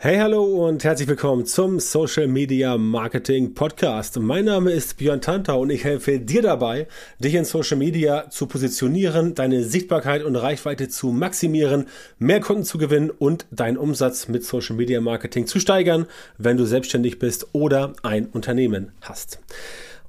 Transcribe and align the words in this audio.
Hey, 0.00 0.18
hallo 0.18 0.68
und 0.68 0.84
herzlich 0.84 1.08
willkommen 1.08 1.44
zum 1.44 1.80
Social 1.80 2.28
Media 2.28 2.78
Marketing 2.78 3.52
Podcast. 3.52 4.16
Mein 4.20 4.44
Name 4.44 4.70
ist 4.70 4.96
Björn 4.96 5.20
Tanta 5.20 5.54
und 5.54 5.70
ich 5.70 5.82
helfe 5.82 6.20
dir 6.20 6.40
dabei, 6.40 6.86
dich 7.18 7.34
in 7.34 7.44
Social 7.44 7.78
Media 7.78 8.30
zu 8.30 8.46
positionieren, 8.46 9.34
deine 9.34 9.64
Sichtbarkeit 9.64 10.22
und 10.22 10.36
Reichweite 10.36 10.88
zu 10.88 11.08
maximieren, 11.08 11.88
mehr 12.20 12.38
Kunden 12.38 12.62
zu 12.62 12.78
gewinnen 12.78 13.10
und 13.10 13.46
deinen 13.50 13.76
Umsatz 13.76 14.28
mit 14.28 14.44
Social 14.44 14.76
Media 14.76 15.00
Marketing 15.00 15.48
zu 15.48 15.58
steigern, 15.58 16.06
wenn 16.36 16.56
du 16.56 16.64
selbstständig 16.64 17.18
bist 17.18 17.48
oder 17.52 17.94
ein 18.04 18.26
Unternehmen 18.26 18.92
hast. 19.00 19.40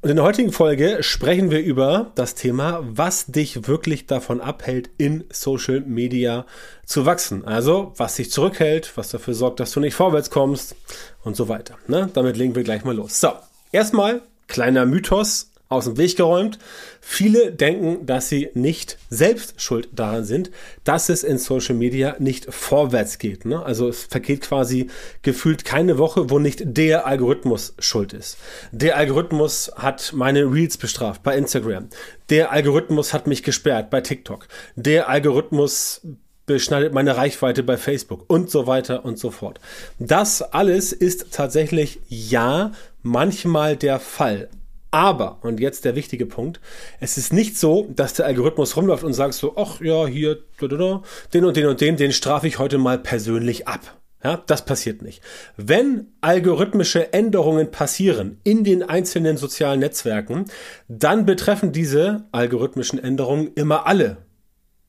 Und 0.02 0.10
in 0.10 0.16
der 0.16 0.24
heutigen 0.24 0.54
Folge 0.54 1.04
sprechen 1.04 1.52
wir 1.52 1.60
über 1.60 2.14
das 2.16 2.34
Thema, 2.34 2.80
was 2.84 3.26
dich 3.26 3.68
wirklich 3.68 4.06
davon 4.06 4.40
abhält, 4.40 4.90
in 4.98 5.26
Social 5.30 5.82
Media 5.82 6.46
zu 6.86 7.06
wachsen. 7.06 7.44
Also, 7.44 7.92
was 7.98 8.16
dich 8.16 8.32
zurückhält, 8.32 8.94
was 8.96 9.10
dafür 9.10 9.34
sorgt, 9.34 9.60
dass 9.60 9.72
du 9.72 9.82
nicht 9.82 9.96
vorwärts 9.96 10.30
kommst 10.30 10.78
und 11.26 11.36
so 11.36 11.50
weiter. 11.50 11.78
Ne? 11.88 12.10
Damit 12.14 12.38
legen 12.38 12.56
wir 12.56 12.64
gleich 12.64 12.86
mal 12.86 12.96
los. 12.96 13.20
So, 13.20 13.34
erstmal 13.74 14.22
kleiner 14.48 14.86
Mythos 14.86 15.49
aus 15.70 15.86
dem 15.86 15.98
Weg 15.98 16.18
geräumt. 16.18 16.58
Viele 17.00 17.52
denken, 17.52 18.06
dass 18.06 18.28
sie 18.28 18.50
nicht 18.56 18.98
selbst 19.10 19.62
schuld 19.62 19.88
daran 19.94 20.26
sind, 20.26 20.50
dass 20.84 21.10
es 21.10 21.24
in 21.24 21.38
Social 21.38 21.76
Media 21.76 22.16
nicht 22.20 22.52
vorwärts 22.52 23.20
geht. 23.20 23.46
Ne? 23.46 23.64
Also 23.64 23.88
es 23.88 24.04
vergeht 24.04 24.42
quasi 24.42 24.90
gefühlt 25.22 25.64
keine 25.66 26.00
Woche, 26.00 26.32
wo 26.32 26.40
nicht 26.40 26.64
der 26.66 27.06
Algorithmus 27.06 27.76
schuld 27.78 28.14
ist. 28.14 28.38
Der 28.72 28.98
Algorithmus 28.98 29.72
hat 29.76 30.12
meine 30.14 30.52
Reels 30.52 30.78
bestraft 30.78 31.22
bei 31.22 31.38
Instagram. 31.38 31.88
Der 32.30 32.52
Algorithmus 32.52 33.14
hat 33.14 33.28
mich 33.28 33.44
gesperrt 33.44 33.92
bei 33.92 34.02
TikTok. 34.02 34.48
Der 34.76 35.08
Algorithmus 35.08 36.02
beschneidet 36.48 36.96
meine 36.96 37.16
Reichweite 37.16 37.62
bei 37.62 37.78
Facebook 37.78 38.26
und 38.28 38.50
so 38.50 38.66
weiter 38.66 39.06
und 39.06 39.20
so 39.20 39.30
fort. 39.30 39.60
Das 40.00 40.42
alles 40.42 40.94
ist 40.94 41.32
tatsächlich 41.32 42.00
ja 42.08 42.72
manchmal 43.04 43.78
der 43.78 44.00
Fall. 44.00 44.50
Aber, 44.92 45.40
und 45.42 45.60
jetzt 45.60 45.86
der 45.86 45.96
wichtige 45.96 46.26
Punkt, 46.26 46.60
es 47.00 47.18
ist 47.18 47.32
nicht 47.32 47.58
so, 47.58 47.88
dass 47.96 48.16
der 48.16 48.26
Algorithmus 48.26 48.76
rumläuft 48.76 49.04
und 49.04 49.14
sagt 49.14 49.36
so, 49.36 49.56
ach 49.56 49.82
ja, 49.82 50.08
hier, 50.08 50.40
den 50.62 51.46
und 51.46 51.58
den 51.58 51.68
und 51.68 51.82
den, 51.82 51.98
den 51.98 52.12
strafe 52.12 52.48
ich 52.48 52.58
heute 52.58 52.78
mal 52.80 52.98
persönlich 52.98 53.68
ab. 53.68 54.00
Ja, 54.24 54.44
das 54.48 54.66
passiert 54.66 55.02
nicht. 55.02 55.22
Wenn 55.56 56.08
algorithmische 56.20 57.14
Änderungen 57.14 57.72
passieren 57.72 58.42
in 58.44 58.66
den 58.66 58.84
einzelnen 58.84 59.38
sozialen 59.38 59.80
Netzwerken, 59.80 60.46
dann 60.90 61.26
betreffen 61.26 61.72
diese 61.72 62.26
algorithmischen 62.34 63.02
Änderungen 63.02 63.54
immer 63.54 63.88
alle. 63.88 64.18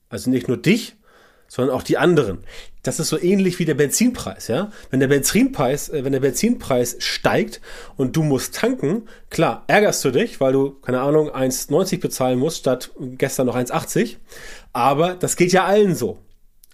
Also 0.09 0.29
nicht 0.29 0.49
nur 0.49 0.57
dich, 0.57 0.97
sondern 1.51 1.75
auch 1.75 1.83
die 1.83 1.97
anderen. 1.97 2.45
Das 2.81 3.01
ist 3.01 3.09
so 3.09 3.19
ähnlich 3.19 3.59
wie 3.59 3.65
der 3.65 3.73
Benzinpreis, 3.73 4.47
ja. 4.47 4.71
Wenn 4.89 5.01
der 5.01 5.09
Benzinpreis, 5.09 5.89
äh, 5.89 6.05
wenn 6.05 6.13
der 6.13 6.21
Benzinpreis 6.21 6.95
steigt 6.99 7.59
und 7.97 8.15
du 8.15 8.23
musst 8.23 8.55
tanken, 8.55 9.09
klar, 9.29 9.65
ärgerst 9.67 10.05
du 10.05 10.11
dich, 10.11 10.39
weil 10.39 10.53
du, 10.53 10.79
keine 10.81 11.01
Ahnung, 11.01 11.29
1,90 11.29 11.99
bezahlen 11.99 12.39
musst 12.39 12.59
statt 12.59 12.91
gestern 13.17 13.47
noch 13.47 13.57
1,80. 13.57 14.15
Aber 14.71 15.15
das 15.15 15.35
geht 15.35 15.51
ja 15.51 15.65
allen 15.65 15.93
so. 15.93 16.19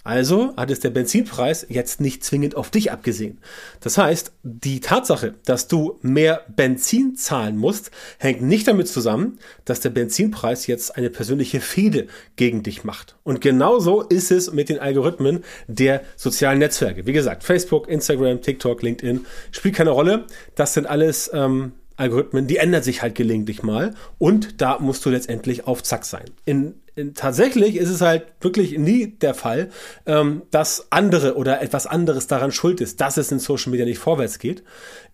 Also 0.07 0.55
hat 0.55 0.71
es 0.71 0.79
der 0.79 0.89
Benzinpreis 0.89 1.65
jetzt 1.67 1.99
nicht 1.99 2.23
zwingend 2.23 2.55
auf 2.55 2.69
dich 2.69 2.93
abgesehen. 2.93 3.39
Das 3.81 3.97
heißt, 3.97 4.31
die 4.41 4.79
Tatsache, 4.79 5.33
dass 5.43 5.67
du 5.67 5.99
mehr 6.01 6.45
Benzin 6.47 7.17
zahlen 7.17 7.57
musst, 7.57 7.91
hängt 8.17 8.41
nicht 8.41 8.69
damit 8.69 8.87
zusammen, 8.87 9.37
dass 9.65 9.81
der 9.81 9.89
Benzinpreis 9.89 10.65
jetzt 10.65 10.95
eine 10.95 11.09
persönliche 11.09 11.59
Fehde 11.59 12.07
gegen 12.37 12.63
dich 12.63 12.85
macht. 12.85 13.17
Und 13.23 13.41
genauso 13.41 14.01
ist 14.01 14.31
es 14.31 14.53
mit 14.53 14.69
den 14.69 14.79
Algorithmen 14.79 15.43
der 15.67 16.03
sozialen 16.15 16.59
Netzwerke. 16.59 17.05
Wie 17.05 17.11
gesagt, 17.11 17.43
Facebook, 17.43 17.89
Instagram, 17.89 18.41
TikTok, 18.41 18.81
LinkedIn 18.83 19.25
spielt 19.51 19.75
keine 19.75 19.89
Rolle. 19.89 20.25
Das 20.55 20.73
sind 20.73 20.87
alles 20.87 21.29
ähm, 21.33 21.73
Algorithmen, 21.97 22.47
die 22.47 22.57
ändern 22.57 22.83
sich 22.83 23.01
halt 23.01 23.15
gelegentlich 23.15 23.63
mal 23.63 23.93
und 24.19 24.61
da 24.61 24.77
musst 24.79 25.03
du 25.05 25.09
letztendlich 25.09 25.67
auf 25.67 25.83
Zack 25.83 26.05
sein. 26.05 26.25
In, 26.45 26.75
in 26.95 27.15
tatsächlich 27.15 27.75
ist 27.75 27.89
es 27.89 28.01
halt 28.01 28.25
wirklich 28.39 28.77
nie 28.77 29.07
der 29.07 29.33
Fall, 29.33 29.69
ähm, 30.05 30.43
dass 30.51 30.91
andere 30.91 31.35
oder 31.35 31.61
etwas 31.61 31.87
anderes 31.87 32.27
daran 32.27 32.51
schuld 32.51 32.81
ist, 32.81 33.01
dass 33.01 33.17
es 33.17 33.31
in 33.31 33.39
Social 33.39 33.71
Media 33.71 33.85
nicht 33.85 33.97
vorwärts 33.97 34.37
geht. 34.37 34.63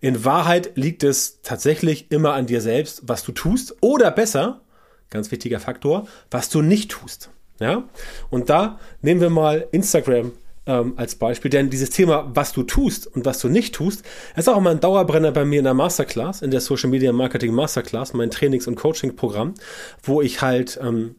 In 0.00 0.24
Wahrheit 0.24 0.72
liegt 0.76 1.02
es 1.02 1.40
tatsächlich 1.42 2.10
immer 2.10 2.34
an 2.34 2.46
dir 2.46 2.60
selbst, 2.60 3.02
was 3.06 3.24
du 3.24 3.32
tust 3.32 3.76
oder 3.80 4.10
besser, 4.10 4.60
ganz 5.08 5.30
wichtiger 5.30 5.60
Faktor, 5.60 6.06
was 6.30 6.50
du 6.50 6.60
nicht 6.60 6.90
tust. 6.90 7.30
Ja? 7.60 7.88
Und 8.28 8.50
da 8.50 8.78
nehmen 9.00 9.22
wir 9.22 9.30
mal 9.30 9.66
Instagram 9.72 10.32
ähm, 10.66 10.94
als 10.96 11.14
Beispiel. 11.16 11.50
Denn 11.50 11.70
dieses 11.70 11.90
Thema, 11.90 12.30
was 12.34 12.52
du 12.52 12.62
tust 12.62 13.06
und 13.06 13.24
was 13.24 13.40
du 13.40 13.48
nicht 13.48 13.74
tust, 13.74 14.04
ist 14.36 14.48
auch 14.48 14.56
immer 14.56 14.70
ein 14.70 14.80
Dauerbrenner 14.80 15.32
bei 15.32 15.44
mir 15.44 15.58
in 15.58 15.64
der 15.64 15.74
Masterclass, 15.74 16.42
in 16.42 16.50
der 16.50 16.60
Social 16.60 16.90
Media 16.90 17.12
Marketing 17.12 17.52
Masterclass, 17.52 18.14
mein 18.14 18.30
Trainings- 18.30 18.66
und 18.66 18.76
Coaching-Programm, 18.76 19.54
wo 20.02 20.22
ich 20.22 20.42
halt 20.42 20.78
ähm, 20.82 21.16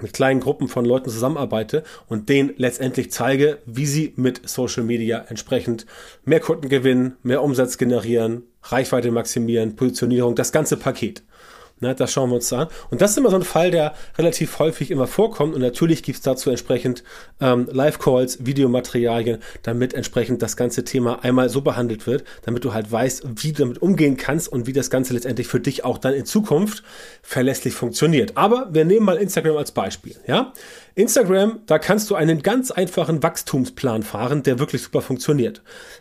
mit 0.00 0.12
kleinen 0.12 0.40
Gruppen 0.40 0.68
von 0.68 0.84
Leuten 0.84 1.10
zusammenarbeite 1.10 1.82
und 2.06 2.28
denen 2.28 2.52
letztendlich 2.56 3.10
zeige, 3.10 3.58
wie 3.64 3.86
sie 3.86 4.12
mit 4.16 4.46
Social 4.48 4.84
Media 4.84 5.24
entsprechend 5.28 5.86
mehr 6.24 6.40
Kunden 6.40 6.68
gewinnen, 6.68 7.16
mehr 7.22 7.42
Umsatz 7.42 7.78
generieren, 7.78 8.42
Reichweite 8.62 9.10
maximieren, 9.10 9.76
Positionierung, 9.76 10.34
das 10.34 10.52
ganze 10.52 10.76
Paket. 10.76 11.22
Ne, 11.78 11.94
das 11.94 12.10
schauen 12.10 12.30
wir 12.30 12.36
uns 12.36 12.50
an. 12.54 12.68
Und 12.90 13.02
das 13.02 13.10
ist 13.10 13.18
immer 13.18 13.28
so 13.28 13.36
ein 13.36 13.42
Fall, 13.42 13.70
der 13.70 13.92
relativ 14.16 14.58
häufig 14.58 14.90
immer 14.90 15.06
vorkommt. 15.06 15.54
Und 15.54 15.60
natürlich 15.60 16.02
gibt's 16.02 16.22
dazu 16.22 16.48
entsprechend 16.48 17.04
ähm, 17.38 17.68
Live-Calls, 17.70 18.46
Videomaterialien, 18.46 19.42
damit 19.62 19.92
entsprechend 19.92 20.40
das 20.40 20.56
ganze 20.56 20.84
Thema 20.84 21.22
einmal 21.22 21.50
so 21.50 21.60
behandelt 21.60 22.06
wird, 22.06 22.24
damit 22.46 22.64
du 22.64 22.72
halt 22.72 22.90
weißt, 22.90 23.26
wie 23.42 23.52
du 23.52 23.58
damit 23.58 23.82
umgehen 23.82 24.16
kannst 24.16 24.50
und 24.50 24.66
wie 24.66 24.72
das 24.72 24.88
Ganze 24.88 25.12
letztendlich 25.12 25.48
für 25.48 25.60
dich 25.60 25.84
auch 25.84 25.98
dann 25.98 26.14
in 26.14 26.24
Zukunft 26.24 26.82
verlässlich 27.20 27.74
funktioniert. 27.74 28.38
Aber 28.38 28.68
wir 28.72 28.86
nehmen 28.86 29.04
mal 29.04 29.18
Instagram 29.18 29.58
als 29.58 29.72
Beispiel. 29.72 30.16
Ja, 30.26 30.54
Instagram, 30.94 31.60
da 31.66 31.78
kannst 31.78 32.08
du 32.08 32.14
einen 32.14 32.42
ganz 32.42 32.70
einfachen 32.70 33.22
Wachstumsplan 33.22 34.02
fahren, 34.02 34.42
der 34.42 34.58
wirklich 34.58 34.80
super 34.82 35.02
funktioniert. 35.02 35.60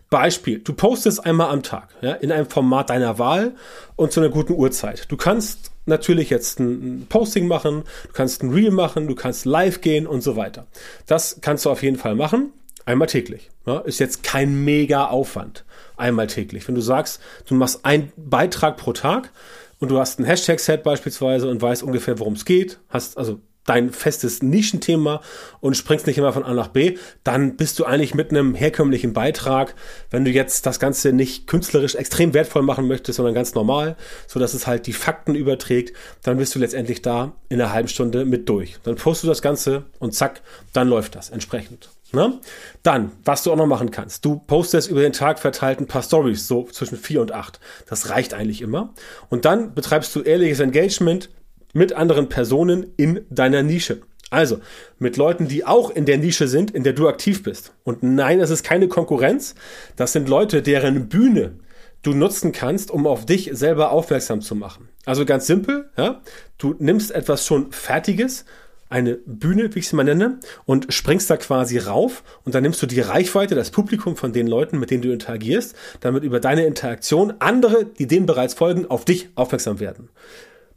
Beispiel, 0.09 0.59
du 0.59 0.71
postest 0.71 1.25
einmal 1.25 1.49
am 1.49 1.63
Tag, 1.63 1.89
ja, 1.99 2.13
in 2.13 2.31
einem 2.31 2.45
Format 2.45 2.91
deiner 2.91 3.19
Wahl 3.19 3.55
und 3.95 4.11
zu 4.11 4.19
einer 4.19 4.29
guten 4.29 4.53
Uhrzeit. 4.53 5.09
Du 5.09 5.17
kannst 5.17 5.71
natürlich 5.85 6.29
jetzt 6.29 6.59
ein 6.59 7.05
Posting 7.07 7.47
machen, 7.47 7.83
du 8.07 8.13
kannst 8.13 8.43
ein 8.43 8.51
Reel 8.51 8.71
machen, 8.71 9.07
du 9.07 9.15
kannst 9.15 9.45
live 9.45 9.81
gehen 9.81 10.07
und 10.07 10.21
so 10.21 10.35
weiter. 10.35 10.67
Das 11.05 11.39
kannst 11.41 11.65
du 11.65 11.69
auf 11.69 11.83
jeden 11.83 11.97
Fall 11.97 12.15
machen. 12.15 12.51
Einmal 12.85 13.07
täglich. 13.07 13.49
Ja, 13.65 13.79
ist 13.79 13.99
jetzt 13.99 14.21
kein 14.23 14.63
mega 14.63 15.07
Aufwand. 15.07 15.65
Einmal 15.97 16.27
täglich. 16.27 16.67
Wenn 16.67 16.75
du 16.75 16.81
sagst, 16.81 17.19
du 17.47 17.55
machst 17.55 17.83
einen 17.83 18.11
Beitrag 18.15 18.77
pro 18.77 18.93
Tag 18.93 19.31
und 19.79 19.89
du 19.89 19.97
hast 19.99 20.19
ein 20.19 20.25
Hashtag-Set 20.25 20.83
beispielsweise 20.83 21.49
und 21.49 21.61
weißt 21.61 21.81
ungefähr, 21.81 22.19
worum 22.19 22.33
es 22.33 22.45
geht, 22.45 22.79
hast 22.89 23.17
also 23.17 23.39
dein 23.65 23.91
festes 23.91 24.41
Nischenthema 24.41 25.21
und 25.59 25.75
springst 25.75 26.07
nicht 26.07 26.17
immer 26.17 26.31
von 26.31 26.43
A 26.43 26.53
nach 26.53 26.69
B, 26.69 26.97
dann 27.23 27.57
bist 27.57 27.77
du 27.79 27.85
eigentlich 27.85 28.13
mit 28.13 28.31
einem 28.31 28.55
herkömmlichen 28.55 29.13
Beitrag, 29.13 29.75
wenn 30.11 30.23
du 30.23 30.31
jetzt 30.31 30.65
das 30.65 30.79
Ganze 30.79 31.11
nicht 31.11 31.47
künstlerisch 31.47 31.95
extrem 31.95 32.33
wertvoll 32.33 32.61
machen 32.61 32.87
möchtest, 32.87 33.17
sondern 33.17 33.35
ganz 33.35 33.55
normal, 33.55 33.97
so 34.27 34.39
dass 34.39 34.53
es 34.53 34.67
halt 34.67 34.87
die 34.87 34.93
Fakten 34.93 35.35
überträgt, 35.35 35.93
dann 36.23 36.37
bist 36.37 36.55
du 36.55 36.59
letztendlich 36.59 37.01
da 37.01 37.33
in 37.49 37.59
einer 37.59 37.73
halben 37.73 37.87
Stunde 37.87 38.25
mit 38.25 38.47
durch. 38.47 38.77
Dann 38.83 38.95
postest 38.95 39.25
du 39.25 39.27
das 39.27 39.41
Ganze 39.41 39.83
und 39.99 40.13
zack, 40.13 40.41
dann 40.73 40.87
läuft 40.87 41.15
das 41.15 41.29
entsprechend. 41.29 41.89
Ne? 42.15 42.39
Dann, 42.83 43.11
was 43.25 43.43
du 43.43 43.51
auch 43.51 43.57
noch 43.57 43.65
machen 43.65 43.91
kannst, 43.91 44.23
du 44.23 44.37
postest 44.37 44.89
über 44.89 45.01
den 45.01 45.11
Tag 45.11 45.39
verteilt 45.39 45.79
ein 45.79 45.87
paar 45.87 46.03
Stories, 46.03 46.47
so 46.47 46.63
zwischen 46.71 46.97
vier 46.97 47.21
und 47.21 47.31
acht. 47.31 47.59
Das 47.87 48.09
reicht 48.09 48.33
eigentlich 48.33 48.61
immer. 48.61 48.93
Und 49.29 49.45
dann 49.45 49.73
betreibst 49.73 50.15
du 50.15 50.21
ehrliches 50.21 50.59
Engagement 50.59 51.29
mit 51.75 51.93
anderen 51.93 52.29
Personen 52.29 52.93
in 52.97 53.25
deiner 53.29 53.61
Nische. 53.61 54.01
Also 54.31 54.59
mit 54.97 55.17
Leuten, 55.17 55.47
die 55.47 55.65
auch 55.65 55.91
in 55.91 56.05
der 56.05 56.17
Nische 56.17 56.47
sind, 56.47 56.71
in 56.71 56.83
der 56.83 56.93
du 56.93 57.07
aktiv 57.07 57.43
bist. 57.43 57.73
Und 57.83 58.01
nein, 58.01 58.39
es 58.39 58.49
ist 58.49 58.63
keine 58.63 58.87
Konkurrenz. 58.87 59.55
Das 59.95 60.13
sind 60.13 60.29
Leute, 60.29 60.61
deren 60.61 61.09
Bühne 61.09 61.59
du 62.01 62.13
nutzen 62.13 62.51
kannst, 62.51 62.91
um 62.91 63.05
auf 63.05 63.25
dich 63.25 63.49
selber 63.53 63.91
aufmerksam 63.91 64.41
zu 64.41 64.55
machen. 64.55 64.89
Also 65.05 65.25
ganz 65.25 65.47
simpel, 65.47 65.89
ja. 65.97 66.21
Du 66.57 66.75
nimmst 66.79 67.11
etwas 67.11 67.45
schon 67.45 67.71
Fertiges, 67.71 68.45
eine 68.87 69.15
Bühne, 69.25 69.73
wie 69.75 69.79
ich 69.79 69.89
sie 69.89 69.95
mal 69.95 70.03
nenne, 70.03 70.39
und 70.65 70.93
springst 70.93 71.29
da 71.29 71.37
quasi 71.37 71.77
rauf 71.79 72.23
und 72.45 72.55
dann 72.55 72.63
nimmst 72.63 72.81
du 72.81 72.85
die 72.85 73.01
Reichweite, 73.01 73.55
das 73.55 73.71
Publikum 73.71 74.15
von 74.15 74.31
den 74.31 74.47
Leuten, 74.47 74.79
mit 74.79 74.91
denen 74.91 75.01
du 75.01 75.11
interagierst, 75.11 75.75
damit 75.99 76.23
über 76.23 76.39
deine 76.39 76.65
Interaktion 76.65 77.33
andere, 77.39 77.85
die 77.85 78.07
denen 78.07 78.27
bereits 78.27 78.53
folgen, 78.53 78.85
auf 78.85 79.03
dich 79.03 79.29
aufmerksam 79.35 79.79
werden. 79.79 80.09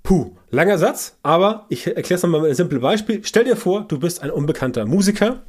Puh, 0.09 0.31
langer 0.51 0.79
Satz, 0.79 1.19
aber 1.23 1.67
ich 1.69 1.87
erkläre 1.87 2.15
es 2.15 2.23
nochmal 2.23 2.41
mit 2.41 2.49
einem 2.49 2.55
simplen 2.55 2.81
Beispiel. 2.81 3.21
Stell 3.25 3.45
dir 3.45 3.57
vor, 3.57 3.85
du 3.87 3.99
bist 3.99 4.23
ein 4.23 4.31
unbekannter 4.31 4.87
Musiker 4.87 5.43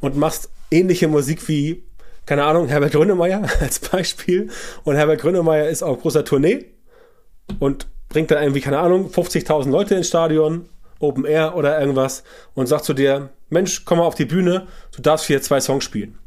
und 0.00 0.16
machst 0.16 0.50
ähnliche 0.72 1.06
Musik 1.06 1.46
wie, 1.46 1.84
keine 2.26 2.42
Ahnung, 2.42 2.66
Herbert 2.66 2.94
Grönemeyer 2.94 3.44
als 3.60 3.78
Beispiel. 3.78 4.50
Und 4.82 4.96
Herbert 4.96 5.20
Grönemeyer 5.20 5.68
ist 5.68 5.84
auf 5.84 6.00
großer 6.00 6.24
Tournee 6.24 6.64
und 7.60 7.86
bringt 8.08 8.32
dann 8.32 8.42
irgendwie, 8.42 8.60
keine 8.60 8.80
Ahnung, 8.80 9.08
50.000 9.08 9.70
Leute 9.70 9.94
ins 9.94 10.08
Stadion, 10.08 10.68
Open 10.98 11.24
Air 11.24 11.54
oder 11.54 11.78
irgendwas 11.78 12.24
und 12.54 12.66
sagt 12.66 12.84
zu 12.84 12.94
dir, 12.94 13.30
Mensch, 13.50 13.84
komm 13.84 13.98
mal 13.98 14.04
auf 14.04 14.16
die 14.16 14.24
Bühne, 14.24 14.66
du 14.96 15.00
darfst 15.00 15.26
hier 15.26 15.40
zwei 15.42 15.60
Songs 15.60 15.84
spielen. 15.84 16.18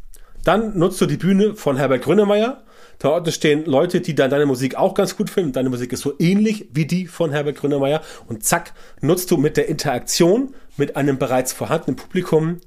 Dann 0.46 0.80
nutzt 0.80 1.02
du 1.02 1.08
die 1.08 1.18
Bühne 1.18 1.56
von 1.56 1.76
Herbert 1.76 2.04
Grönemeyer. 2.04 2.64
Da 3.00 3.24
stehen 3.32 3.66
Leute, 3.66 4.02
die 4.02 4.16
dann 4.16 4.30
deine 4.30 4.46
Musik 4.46 4.76
auch 4.76 4.94
ganz 4.94 5.18
gut 5.18 5.30
finden. 5.30 5.54
Deine 5.54 5.70
Musik 5.70 5.94
ist 5.94 6.02
so 6.02 6.14
ähnlich 6.20 6.70
wie 6.72 6.86
die 6.86 7.08
von 7.08 7.32
Herbert 7.32 7.58
Grönemeyer. 7.58 8.02
Und 8.28 8.44
zack, 8.44 8.74
nutzt 9.02 9.32
du 9.32 9.38
mit 9.38 9.58
der 9.58 9.68
Interaktion 9.68 10.54
mit 10.78 10.96
einem 10.96 11.18
bereits 11.18 11.54
vorhandenen 11.54 11.96
Publikum 11.96 12.60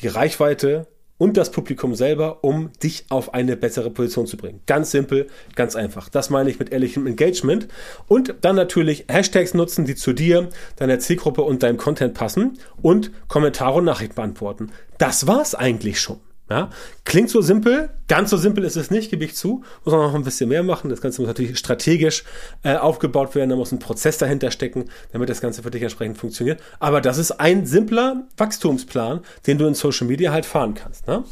die 0.00 0.08
Reichweite 0.08 0.86
und 1.20 1.36
das 1.36 1.50
Publikum 1.50 1.94
selber, 1.94 2.42
um 2.44 2.72
dich 2.82 3.04
auf 3.10 3.34
eine 3.34 3.54
bessere 3.54 3.90
Position 3.90 4.26
zu 4.26 4.38
bringen. 4.38 4.62
Ganz 4.66 4.90
simpel, 4.90 5.26
ganz 5.54 5.76
einfach. 5.76 6.08
Das 6.08 6.30
meine 6.30 6.48
ich 6.48 6.58
mit 6.58 6.72
ehrlichem 6.72 7.06
Engagement. 7.06 7.68
Und 8.08 8.36
dann 8.40 8.56
natürlich 8.56 9.04
Hashtags 9.06 9.52
nutzen, 9.52 9.84
die 9.84 9.96
zu 9.96 10.14
dir, 10.14 10.48
deiner 10.76 10.98
Zielgruppe 10.98 11.42
und 11.42 11.62
deinem 11.62 11.76
Content 11.76 12.14
passen 12.14 12.58
und 12.80 13.10
Kommentare 13.28 13.78
und 13.78 13.84
Nachrichten 13.84 14.14
beantworten. 14.14 14.70
Das 14.96 15.26
war's 15.26 15.54
eigentlich 15.54 16.00
schon. 16.00 16.20
Ja, 16.50 16.68
klingt 17.04 17.30
so 17.30 17.42
simpel, 17.42 17.90
ganz 18.08 18.30
so 18.30 18.36
simpel 18.36 18.64
ist 18.64 18.76
es 18.76 18.90
nicht, 18.90 19.10
gebe 19.10 19.24
ich 19.24 19.36
zu. 19.36 19.62
Muss 19.84 19.94
man 19.94 20.02
noch 20.02 20.14
ein 20.16 20.24
bisschen 20.24 20.48
mehr 20.48 20.64
machen. 20.64 20.90
Das 20.90 21.00
Ganze 21.00 21.22
muss 21.22 21.28
natürlich 21.28 21.56
strategisch 21.56 22.24
äh, 22.64 22.74
aufgebaut 22.74 23.36
werden, 23.36 23.50
da 23.50 23.56
muss 23.56 23.70
ein 23.70 23.78
Prozess 23.78 24.18
dahinter 24.18 24.50
stecken, 24.50 24.86
damit 25.12 25.28
das 25.28 25.40
Ganze 25.40 25.62
für 25.62 25.70
dich 25.70 25.82
entsprechend 25.82 26.18
funktioniert. 26.18 26.60
Aber 26.80 27.00
das 27.00 27.18
ist 27.18 27.30
ein 27.30 27.66
simpler 27.66 28.24
Wachstumsplan, 28.36 29.20
den 29.46 29.58
du 29.58 29.66
in 29.66 29.74
Social 29.74 30.08
Media 30.08 30.32
halt 30.32 30.44
fahren 30.44 30.74
kannst. 30.74 31.06
Ne? 31.06 31.22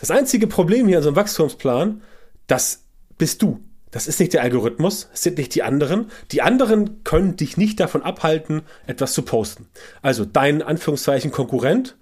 Das 0.00 0.10
einzige 0.10 0.48
Problem 0.48 0.88
hier 0.88 0.96
an 0.96 1.02
so 1.04 1.10
einem 1.10 1.16
Wachstumsplan, 1.16 2.02
das 2.48 2.82
bist 3.16 3.42
du. 3.42 3.60
Das 3.92 4.08
ist 4.08 4.18
nicht 4.18 4.32
der 4.32 4.42
Algorithmus, 4.42 5.08
es 5.14 5.22
sind 5.22 5.38
nicht 5.38 5.54
die 5.54 5.62
anderen. 5.62 6.10
Die 6.32 6.42
anderen 6.42 7.04
können 7.04 7.36
dich 7.36 7.56
nicht 7.56 7.78
davon 7.78 8.02
abhalten, 8.02 8.62
etwas 8.88 9.12
zu 9.12 9.22
posten. 9.22 9.68
Also 10.02 10.24
dein 10.24 10.62
Anführungszeichen 10.62 11.30
Konkurrent 11.30 11.94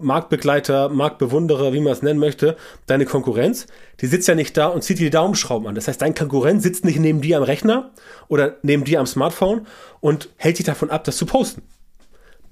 Marktbegleiter, 0.00 0.88
Marktbewunderer, 0.88 1.72
wie 1.72 1.80
man 1.80 1.92
es 1.92 2.02
nennen 2.02 2.18
möchte, 2.18 2.56
deine 2.86 3.06
Konkurrenz, 3.06 3.66
die 4.00 4.06
sitzt 4.06 4.28
ja 4.28 4.34
nicht 4.34 4.56
da 4.56 4.68
und 4.68 4.82
zieht 4.82 4.98
dir 4.98 5.04
die 5.04 5.10
Daumenschrauben 5.10 5.68
an. 5.68 5.74
Das 5.74 5.88
heißt, 5.88 6.00
dein 6.00 6.14
Konkurrent 6.14 6.62
sitzt 6.62 6.84
nicht 6.84 6.98
neben 6.98 7.20
dir 7.20 7.36
am 7.36 7.42
Rechner 7.42 7.90
oder 8.28 8.56
neben 8.62 8.84
dir 8.84 9.00
am 9.00 9.06
Smartphone 9.06 9.66
und 10.00 10.28
hält 10.36 10.58
dich 10.58 10.66
davon 10.66 10.90
ab, 10.90 11.04
das 11.04 11.16
zu 11.16 11.26
posten. 11.26 11.62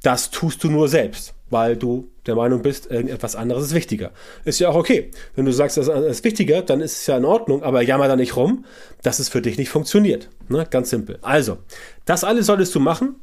Das 0.02 0.30
tust 0.30 0.62
du 0.62 0.70
nur 0.70 0.88
selbst, 0.88 1.34
weil 1.50 1.76
du 1.76 2.10
der 2.26 2.36
Meinung 2.36 2.62
bist, 2.62 2.90
irgendetwas 2.90 3.34
anderes 3.34 3.64
ist 3.64 3.74
wichtiger. 3.74 4.12
Ist 4.44 4.60
ja 4.60 4.68
auch 4.68 4.76
okay. 4.76 5.10
Wenn 5.34 5.44
du 5.44 5.52
sagst, 5.52 5.76
das 5.76 5.88
ist 5.88 6.24
wichtiger, 6.24 6.62
dann 6.62 6.80
ist 6.80 7.00
es 7.00 7.06
ja 7.06 7.16
in 7.16 7.24
Ordnung, 7.24 7.62
aber 7.62 7.82
jammer 7.82 8.06
da 8.06 8.14
nicht 8.14 8.36
rum, 8.36 8.64
dass 9.02 9.18
es 9.18 9.28
für 9.28 9.42
dich 9.42 9.58
nicht 9.58 9.70
funktioniert. 9.70 10.28
Ne? 10.48 10.66
Ganz 10.70 10.90
simpel. 10.90 11.18
Also, 11.22 11.58
das 12.04 12.22
alles 12.22 12.46
solltest 12.46 12.74
du 12.74 12.80
machen 12.80 13.16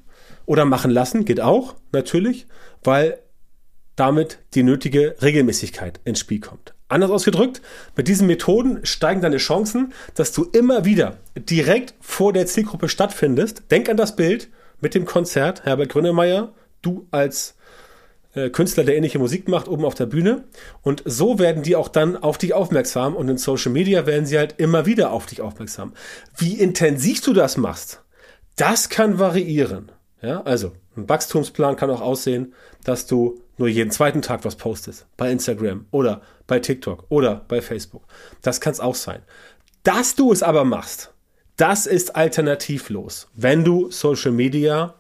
oder 0.46 0.66
machen 0.66 0.92
lassen, 0.92 1.24
geht 1.24 1.40
auch, 1.40 1.76
natürlich, 1.92 2.48
weil 2.84 3.20
damit 3.96 4.40
die 4.54 4.64
nötige 4.64 5.16
Regelmäßigkeit 5.22 6.00
ins 6.04 6.20
Spiel 6.20 6.40
kommt. 6.40 6.74
Anders 6.88 7.10
ausgedrückt, 7.10 7.62
mit 7.96 8.08
diesen 8.08 8.28
Methoden 8.28 8.86
steigen 8.86 9.22
deine 9.22 9.38
Chancen, 9.38 9.94
dass 10.14 10.32
du 10.32 10.44
immer 10.44 10.86
wieder 10.86 11.18
direkt 11.36 11.96
vor 12.00 12.32
der 12.32 12.46
Zielgruppe 12.46 12.90
stattfindest. 12.90 13.64
Denk 13.72 13.90
an 13.90 13.98
das 13.98 14.16
Bild 14.16 14.50
mit 14.82 14.94
dem 14.94 15.06
Konzert 15.06 15.66
Herbert 15.66 15.90
Grönemeyer, 15.90 16.54
du 16.84 17.08
als 17.10 17.56
äh, 18.36 18.50
Künstler, 18.50 18.84
der 18.84 18.96
ähnliche 18.96 19.18
Musik 19.18 19.48
macht, 19.48 19.68
oben 19.68 19.84
auf 19.84 19.96
der 19.96 20.06
Bühne. 20.06 20.44
Und 20.84 21.02
so 21.06 21.40
werden 21.40 21.64
die 21.64 21.76
auch 21.76 21.88
dann 21.88 22.18
auf 22.18 22.38
dich 22.38 22.54
aufmerksam 22.54 23.16
und 23.16 23.30
in 23.30 23.38
Social 23.38 23.72
Media 23.72 24.06
werden 24.06 24.26
sie 24.26 24.38
halt 24.38 24.56
immer 24.58 24.86
wieder 24.86 25.12
auf 25.12 25.26
dich 25.26 25.42
aufmerksam. 25.42 25.94
Wie 26.38 26.54
intensiv 26.54 27.22
du 27.22 27.34
das 27.34 27.58
machst, 27.58 28.04
das 28.58 28.90
kann 28.90 29.18
variieren. 29.18 29.92
Ja, 30.22 30.42
also 30.44 30.74
ein 30.96 31.10
Wachstumsplan 31.10 31.76
kann 31.76 31.90
auch 31.90 32.02
aussehen, 32.02 32.54
dass 32.84 33.06
du 33.06 33.42
nur 33.58 33.68
jeden 33.68 33.92
zweiten 33.92 34.22
Tag 34.22 34.46
was 34.46 34.56
postest. 34.56 35.06
Bei 35.18 35.32
Instagram 35.32 35.86
oder 35.92 36.22
bei 36.48 36.60
TikTok 36.60 37.06
oder 37.10 37.46
bei 37.48 37.62
Facebook. 37.62 38.04
Das 38.42 38.62
kann 38.62 38.74
es 38.74 38.80
auch 38.80 38.96
sein. 38.96 39.22
Dass 39.84 40.16
du 40.16 40.32
es 40.32 40.44
aber 40.44 40.66
machst, 40.66 41.14
das 41.58 41.86
ist 41.86 42.16
alternativlos. 42.16 43.30
Wenn 43.34 43.64
du 43.64 43.90
Social 43.92 44.32
Media 44.32 44.96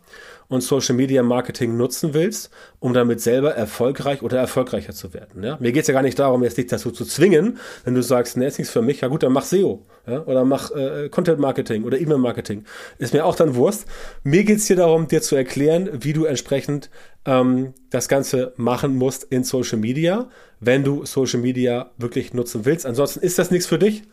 und 0.48 0.62
Social 0.62 0.96
Media 0.96 1.24
Marketing 1.24 1.78
nutzen 1.78 2.14
willst, 2.14 2.50
um 2.80 2.94
damit 2.94 3.22
selber 3.22 3.56
erfolgreich 3.56 4.22
oder 4.22 4.38
erfolgreicher 4.38 4.94
zu 4.94 5.14
werden. 5.14 5.44
Ja? 5.44 5.58
Mir 5.60 5.72
geht's 5.72 5.88
ja 5.88 5.94
gar 5.94 6.02
nicht 6.02 6.20
darum, 6.20 6.44
jetzt 6.44 6.58
dich 6.58 6.68
dazu 6.68 6.92
zu 6.92 7.06
zwingen, 7.06 7.58
wenn 7.84 7.96
du 7.96 8.04
sagst, 8.04 8.38
ne, 8.38 8.46
ist 8.46 8.58
nichts 8.58 8.72
für 8.72 8.82
mich, 8.82 9.02
ja 9.02 9.08
gut, 9.08 9.24
dann 9.24 9.34
mach 9.34 9.44
SEO 9.44 9.84
ja? 10.08 10.24
oder 10.24 10.46
mach 10.46 10.72
äh, 10.72 11.10
Content 11.10 11.40
Marketing 11.40 11.84
oder 11.84 12.00
E-Mail 12.00 12.18
Marketing. 12.18 12.66
Ist 12.98 13.14
mir 13.14 13.26
auch 13.26 13.36
dann 13.36 13.56
Wurst. 13.56 13.86
Mir 14.24 14.44
geht's 14.44 14.68
hier 14.68 14.76
darum, 14.76 15.08
dir 15.08 15.22
zu 15.22 15.36
erklären, 15.36 15.90
wie 15.94 16.14
du 16.14 16.26
entsprechend 16.26 16.90
ähm, 17.26 17.74
das 17.90 18.08
Ganze 18.08 18.54
machen 18.58 18.96
musst 18.96 19.24
in 19.26 19.44
Social 19.44 19.80
Media, 19.80 20.30
wenn 20.60 20.84
du 20.84 21.06
Social 21.06 21.40
Media 21.40 21.92
wirklich 21.98 22.34
nutzen 22.34 22.66
willst. 22.66 22.86
Ansonsten 22.86 23.20
ist 23.22 23.40
das 23.40 23.52
nichts 23.52 23.68
für 23.68 23.80
dich 23.80 24.04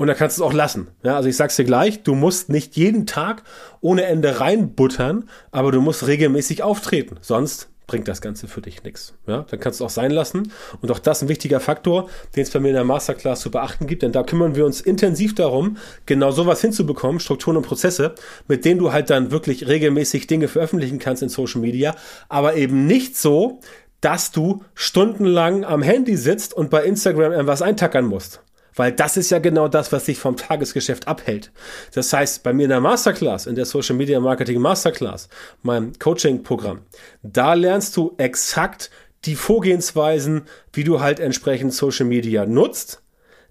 und 0.00 0.06
da 0.06 0.14
kannst 0.14 0.38
du 0.38 0.42
es 0.42 0.48
auch 0.48 0.54
lassen. 0.54 0.88
Ja, 1.02 1.16
also 1.16 1.28
ich 1.28 1.36
sag's 1.36 1.56
dir 1.56 1.66
gleich, 1.66 2.02
du 2.02 2.14
musst 2.14 2.48
nicht 2.48 2.74
jeden 2.74 3.04
Tag 3.04 3.42
ohne 3.82 4.04
Ende 4.04 4.40
reinbuttern, 4.40 5.28
aber 5.50 5.72
du 5.72 5.82
musst 5.82 6.06
regelmäßig 6.06 6.62
auftreten. 6.62 7.18
Sonst 7.20 7.68
bringt 7.86 8.08
das 8.08 8.22
Ganze 8.22 8.48
für 8.48 8.62
dich 8.62 8.82
nichts. 8.82 9.12
Ja, 9.26 9.44
dann 9.50 9.60
kannst 9.60 9.78
du 9.78 9.84
auch 9.84 9.90
sein 9.90 10.10
lassen. 10.10 10.52
Und 10.80 10.90
auch 10.90 11.00
das 11.00 11.20
ein 11.20 11.28
wichtiger 11.28 11.60
Faktor, 11.60 12.08
den 12.34 12.44
es 12.44 12.50
bei 12.50 12.60
mir 12.60 12.68
in 12.68 12.76
der 12.76 12.84
Masterclass 12.84 13.40
zu 13.40 13.50
beachten 13.50 13.86
gibt, 13.86 14.00
denn 14.00 14.10
da 14.10 14.22
kümmern 14.22 14.54
wir 14.54 14.64
uns 14.64 14.80
intensiv 14.80 15.34
darum, 15.34 15.76
genau 16.06 16.30
sowas 16.30 16.62
hinzubekommen, 16.62 17.20
Strukturen 17.20 17.58
und 17.58 17.66
Prozesse, 17.66 18.14
mit 18.48 18.64
denen 18.64 18.80
du 18.80 18.94
halt 18.94 19.10
dann 19.10 19.30
wirklich 19.30 19.68
regelmäßig 19.68 20.26
Dinge 20.26 20.48
veröffentlichen 20.48 20.98
kannst 20.98 21.22
in 21.22 21.28
Social 21.28 21.60
Media, 21.60 21.94
aber 22.30 22.54
eben 22.54 22.86
nicht 22.86 23.18
so, 23.18 23.60
dass 24.00 24.32
du 24.32 24.64
stundenlang 24.72 25.66
am 25.66 25.82
Handy 25.82 26.16
sitzt 26.16 26.54
und 26.54 26.70
bei 26.70 26.84
Instagram 26.84 27.32
irgendwas 27.32 27.60
eintackern 27.60 28.06
musst. 28.06 28.40
Weil 28.74 28.92
das 28.92 29.16
ist 29.16 29.30
ja 29.30 29.38
genau 29.38 29.68
das, 29.68 29.92
was 29.92 30.04
dich 30.04 30.18
vom 30.18 30.36
Tagesgeschäft 30.36 31.08
abhält. 31.08 31.50
Das 31.94 32.12
heißt, 32.12 32.42
bei 32.42 32.52
mir 32.52 32.64
in 32.64 32.70
der 32.70 32.80
Masterclass, 32.80 33.46
in 33.46 33.54
der 33.54 33.66
Social 33.66 33.96
Media 33.96 34.20
Marketing 34.20 34.60
Masterclass, 34.60 35.28
meinem 35.62 35.92
Coaching-Programm, 35.98 36.82
da 37.22 37.54
lernst 37.54 37.96
du 37.96 38.14
exakt 38.18 38.90
die 39.24 39.36
Vorgehensweisen, 39.36 40.42
wie 40.72 40.84
du 40.84 41.00
halt 41.00 41.20
entsprechend 41.20 41.74
Social 41.74 42.06
Media 42.06 42.46
nutzt, 42.46 43.02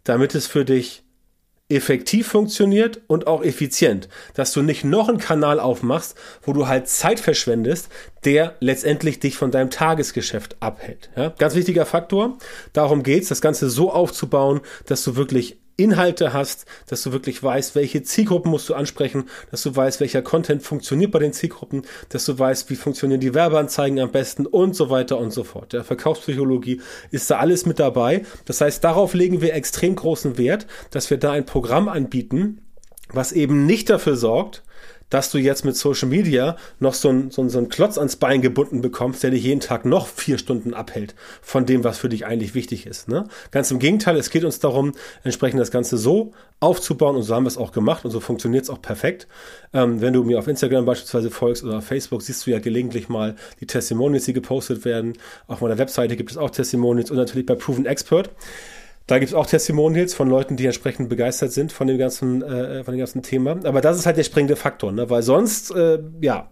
damit 0.03 0.33
es 0.35 0.47
für 0.47 0.65
dich 0.65 1.03
effektiv 1.69 2.27
funktioniert 2.27 3.01
und 3.07 3.27
auch 3.27 3.43
effizient, 3.43 4.09
dass 4.33 4.51
du 4.53 4.61
nicht 4.63 4.83
noch 4.83 5.07
einen 5.07 5.19
Kanal 5.19 5.59
aufmachst, 5.59 6.17
wo 6.41 6.51
du 6.51 6.67
halt 6.67 6.87
Zeit 6.87 7.19
verschwendest, 7.19 7.89
der 8.25 8.55
letztendlich 8.59 9.19
dich 9.19 9.37
von 9.37 9.51
deinem 9.51 9.69
Tagesgeschäft 9.69 10.57
abhält. 10.59 11.09
Ja? 11.15 11.29
Ganz 11.37 11.55
wichtiger 11.55 11.85
Faktor. 11.85 12.37
Darum 12.73 13.03
geht's, 13.03 13.29
das 13.29 13.41
Ganze 13.41 13.69
so 13.69 13.91
aufzubauen, 13.91 14.61
dass 14.87 15.03
du 15.03 15.15
wirklich 15.15 15.59
Inhalte 15.79 16.33
hast, 16.33 16.65
dass 16.87 17.01
du 17.03 17.11
wirklich 17.11 17.41
weißt, 17.41 17.75
welche 17.75 18.03
Zielgruppen 18.03 18.51
musst 18.51 18.69
du 18.69 18.73
ansprechen, 18.73 19.25
dass 19.51 19.63
du 19.63 19.75
weißt, 19.75 19.99
welcher 19.99 20.21
Content 20.21 20.63
funktioniert 20.63 21.11
bei 21.11 21.19
den 21.19 21.33
Zielgruppen, 21.33 21.83
dass 22.09 22.25
du 22.25 22.37
weißt, 22.37 22.69
wie 22.69 22.75
funktionieren 22.75 23.21
die 23.21 23.33
Werbeanzeigen 23.33 23.99
am 23.99 24.11
besten 24.11 24.45
und 24.45 24.75
so 24.75 24.89
weiter 24.89 25.17
und 25.17 25.31
so 25.31 25.43
fort. 25.43 25.73
Der 25.73 25.83
Verkaufspsychologie 25.83 26.81
ist 27.11 27.29
da 27.31 27.39
alles 27.39 27.65
mit 27.65 27.79
dabei. 27.79 28.23
Das 28.45 28.61
heißt, 28.61 28.83
darauf 28.83 29.13
legen 29.13 29.41
wir 29.41 29.53
extrem 29.53 29.95
großen 29.95 30.37
Wert, 30.37 30.67
dass 30.91 31.09
wir 31.09 31.17
da 31.17 31.31
ein 31.31 31.45
Programm 31.45 31.87
anbieten, 31.87 32.61
was 33.11 33.31
eben 33.31 33.65
nicht 33.65 33.89
dafür 33.89 34.15
sorgt, 34.15 34.63
dass 35.09 35.31
du 35.31 35.37
jetzt 35.37 35.65
mit 35.65 35.75
Social 35.75 36.07
Media 36.07 36.55
noch 36.79 36.93
so 36.93 37.09
einen 37.09 37.31
so, 37.31 37.47
so 37.49 37.57
einen 37.57 37.69
Klotz 37.69 37.97
ans 37.97 38.15
Bein 38.15 38.41
gebunden 38.41 38.81
bekommst, 38.81 39.23
der 39.23 39.31
dich 39.31 39.43
jeden 39.43 39.59
Tag 39.59 39.85
noch 39.85 40.07
vier 40.07 40.37
Stunden 40.37 40.73
abhält 40.73 41.15
von 41.41 41.65
dem, 41.65 41.83
was 41.83 41.97
für 41.97 42.09
dich 42.09 42.25
eigentlich 42.25 42.55
wichtig 42.55 42.85
ist. 42.85 43.07
Ne? 43.07 43.27
Ganz 43.51 43.71
im 43.71 43.79
Gegenteil, 43.79 44.17
es 44.17 44.29
geht 44.29 44.43
uns 44.43 44.59
darum, 44.59 44.93
entsprechend 45.23 45.59
das 45.59 45.71
Ganze 45.71 45.97
so 45.97 46.33
aufzubauen 46.59 47.15
und 47.15 47.23
so 47.23 47.35
haben 47.35 47.43
wir 47.43 47.49
es 47.49 47.57
auch 47.57 47.71
gemacht 47.71 48.05
und 48.05 48.11
so 48.11 48.19
funktioniert 48.19 48.63
es 48.63 48.69
auch 48.69 48.81
perfekt. 48.81 49.27
Ähm, 49.73 50.01
wenn 50.01 50.13
du 50.13 50.23
mir 50.23 50.39
auf 50.39 50.47
Instagram 50.47 50.85
beispielsweise 50.85 51.29
folgst 51.31 51.63
oder 51.63 51.77
auf 51.77 51.85
Facebook, 51.85 52.21
siehst 52.21 52.45
du 52.45 52.51
ja 52.51 52.59
gelegentlich 52.59 53.09
mal 53.09 53.35
die 53.61 53.67
Testimonials, 53.67 54.25
die 54.25 54.33
gepostet 54.33 54.85
werden. 54.85 55.13
Auf 55.47 55.61
meiner 55.61 55.77
Webseite 55.77 56.15
gibt 56.15 56.31
es 56.31 56.37
auch 56.37 56.49
Testimonials 56.49 57.11
und 57.11 57.17
natürlich 57.17 57.45
bei 57.45 57.55
Proven 57.55 57.85
Expert. 57.85 58.29
Da 59.09 59.17
gibt 59.17 59.31
es 59.31 59.35
auch 59.35 59.47
Testimonials 59.47 60.13
von 60.13 60.29
Leuten, 60.29 60.55
die 60.55 60.67
entsprechend 60.67 61.09
begeistert 61.09 61.51
sind 61.51 61.71
von 61.71 61.87
dem 61.87 61.97
ganzen, 61.97 62.43
äh, 62.43 62.83
von 62.83 62.93
dem 62.93 62.99
ganzen 62.99 63.23
Thema. 63.23 63.57
Aber 63.63 63.81
das 63.81 63.97
ist 63.97 64.05
halt 64.05 64.17
der 64.17 64.23
springende 64.23 64.55
Faktor, 64.55 64.91
ne? 64.91 65.09
weil 65.09 65.23
sonst, 65.23 65.71
äh, 65.71 65.97
ja, 66.21 66.51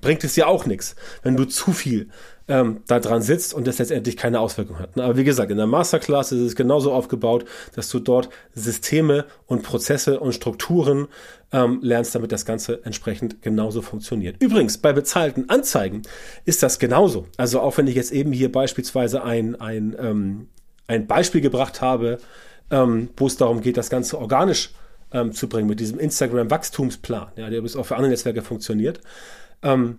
bringt 0.00 0.24
es 0.24 0.34
ja 0.34 0.46
auch 0.46 0.64
nichts, 0.64 0.96
wenn 1.22 1.36
du 1.36 1.44
zu 1.44 1.72
viel 1.72 2.08
ähm, 2.48 2.80
da 2.86 3.00
dran 3.00 3.20
sitzt 3.20 3.52
und 3.52 3.66
das 3.66 3.78
letztendlich 3.78 4.16
keine 4.16 4.40
Auswirkung 4.40 4.78
hat. 4.78 4.96
Ne? 4.96 5.04
Aber 5.04 5.18
wie 5.18 5.24
gesagt, 5.24 5.50
in 5.50 5.58
der 5.58 5.66
Masterclass 5.66 6.32
ist 6.32 6.40
es 6.40 6.56
genauso 6.56 6.90
aufgebaut, 6.90 7.44
dass 7.74 7.90
du 7.90 7.98
dort 8.00 8.30
Systeme 8.54 9.26
und 9.44 9.62
Prozesse 9.62 10.20
und 10.20 10.32
Strukturen 10.32 11.08
ähm, 11.52 11.80
lernst, 11.82 12.14
damit 12.14 12.32
das 12.32 12.46
Ganze 12.46 12.82
entsprechend 12.86 13.42
genauso 13.42 13.82
funktioniert. 13.82 14.42
Übrigens, 14.42 14.78
bei 14.78 14.94
bezahlten 14.94 15.50
Anzeigen 15.50 16.00
ist 16.46 16.62
das 16.62 16.78
genauso. 16.78 17.26
Also 17.36 17.60
auch 17.60 17.76
wenn 17.76 17.88
ich 17.88 17.94
jetzt 17.94 18.10
eben 18.10 18.32
hier 18.32 18.50
beispielsweise 18.50 19.22
ein, 19.22 19.54
ein 19.60 19.94
ähm, 19.98 20.48
ein 20.86 21.06
Beispiel 21.06 21.40
gebracht 21.40 21.80
habe, 21.80 22.18
ähm, 22.70 23.10
wo 23.16 23.26
es 23.26 23.36
darum 23.36 23.60
geht, 23.60 23.76
das 23.76 23.90
Ganze 23.90 24.18
organisch 24.18 24.70
ähm, 25.12 25.32
zu 25.32 25.48
bringen 25.48 25.68
mit 25.68 25.80
diesem 25.80 25.98
Instagram-Wachstumsplan, 25.98 27.28
ja, 27.36 27.48
der 27.48 27.58
übrigens 27.58 27.76
auch 27.76 27.86
für 27.86 27.96
andere 27.96 28.10
Netzwerke 28.10 28.42
funktioniert. 28.42 29.00
Ähm, 29.62 29.98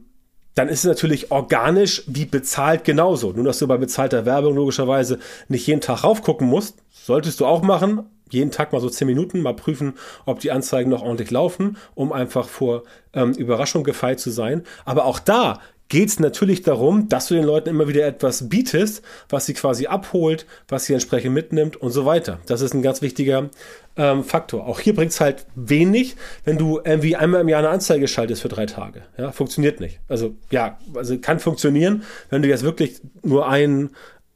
dann 0.55 0.69
ist 0.69 0.79
es 0.79 0.85
natürlich 0.85 1.31
organisch 1.31 2.03
wie 2.07 2.25
bezahlt 2.25 2.85
genauso. 2.85 3.33
Nur, 3.33 3.43
dass 3.43 3.59
du 3.59 3.67
bei 3.67 3.77
bezahlter 3.77 4.25
Werbung 4.25 4.55
logischerweise 4.55 5.19
nicht 5.49 5.67
jeden 5.67 5.81
Tag 5.81 6.03
raufgucken 6.03 6.47
musst, 6.47 6.77
solltest 6.91 7.41
du 7.41 7.45
auch 7.45 7.61
machen. 7.61 8.09
Jeden 8.31 8.51
Tag 8.51 8.73
mal 8.73 8.81
so 8.81 8.89
zehn 8.89 9.07
Minuten 9.07 9.41
mal 9.41 9.53
prüfen, 9.53 9.93
ob 10.25 10.39
die 10.39 10.51
Anzeigen 10.51 10.89
noch 10.89 11.03
ordentlich 11.03 11.29
laufen, 11.29 11.77
um 11.93 12.11
einfach 12.11 12.47
vor 12.47 12.83
ähm, 13.13 13.33
Überraschung 13.33 13.83
gefeit 13.83 14.19
zu 14.19 14.31
sein. 14.31 14.63
Aber 14.85 15.05
auch 15.05 15.19
da 15.19 15.59
geht 15.87 16.09
es 16.09 16.19
natürlich 16.19 16.63
darum, 16.63 17.09
dass 17.09 17.27
du 17.27 17.35
den 17.35 17.43
Leuten 17.43 17.69
immer 17.69 17.87
wieder 17.87 18.05
etwas 18.05 18.49
bietest, 18.49 19.03
was 19.29 19.45
sie 19.45 19.53
quasi 19.53 19.87
abholt, 19.87 20.45
was 20.67 20.85
sie 20.85 20.93
entsprechend 20.93 21.33
mitnimmt 21.33 21.77
und 21.77 21.91
so 21.91 22.05
weiter. 22.05 22.39
Das 22.47 22.61
ist 22.61 22.73
ein 22.73 22.81
ganz 22.81 23.01
wichtiger 23.01 23.49
ähm, 23.95 24.23
Faktor. 24.23 24.65
Auch 24.65 24.79
hier 24.79 24.95
bringt 24.95 25.11
es 25.11 25.21
halt 25.21 25.45
wenig, 25.55 26.15
wenn 26.43 26.57
du 26.57 26.79
irgendwie 26.83 27.15
einmal 27.15 27.41
im 27.41 27.49
Jahr 27.49 27.59
eine 27.59 27.69
Anzeige 27.69 28.07
schaltest 28.07 28.41
für 28.41 28.49
drei 28.49 28.65
Tage. 28.65 29.03
Ja, 29.17 29.31
funktioniert 29.31 29.79
nicht. 29.79 29.99
Also 30.07 30.35
ja, 30.49 30.79
also 30.95 31.17
kann 31.19 31.39
funktionieren, 31.39 32.03
wenn 32.29 32.41
du 32.41 32.47
jetzt 32.47 32.63
wirklich 32.63 32.99
nur 33.21 33.47
ein, 33.47 33.91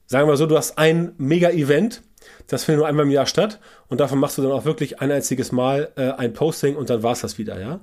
sagen 0.06 0.27
wir 0.27 0.38
so, 0.38 0.46
du 0.46 0.58
hast 0.58 0.77
ein 0.77 1.13
Mega-Event, 1.18 2.03
das 2.48 2.63
findet 2.63 2.79
nur 2.79 2.88
einmal 2.88 3.06
im 3.06 3.12
Jahr 3.12 3.25
statt 3.25 3.60
und 3.88 4.00
davon 4.00 4.20
machst 4.20 4.38
du 4.38 4.44
dann 4.44 4.51
auch 4.51 4.65
wirklich 4.65 5.01
ein 5.01 5.12
einziges 5.12 5.51
Mal 5.51 5.91
äh, 5.96 6.12
ein 6.12 6.34
Posting 6.34 6.75
und 6.75 6.89
dann 6.89 7.01
war 7.01 7.13
es 7.13 7.22
das 7.22 7.38
wieder, 7.38 7.60
ja. 7.60 7.79